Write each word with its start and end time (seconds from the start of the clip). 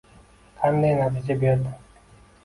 Qanday 0.61 0.95
natija 1.01 1.35
berdi 1.43 1.75